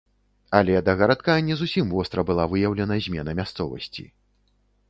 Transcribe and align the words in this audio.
Але 0.59 0.79
да 0.87 0.95
гарадка 1.01 1.35
не 1.51 1.57
зусім 1.59 1.93
востра 1.97 2.23
была 2.31 2.49
выяўлена 2.55 2.99
змена 3.09 3.37
мясцовасці. 3.41 4.09